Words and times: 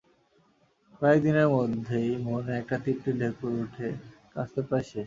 কয়েক 1.01 1.19
দিনের 1.23 1.49
মধ্যেই 1.49 2.09
মনে 2.25 2.51
একটা 2.57 2.75
তৃপ্তির 2.83 3.15
ঢেকুর 3.19 3.51
ওঠে 3.63 3.87
কাজ 4.33 4.47
তো 4.53 4.61
প্রায় 4.67 4.85
শেষ। 4.85 4.99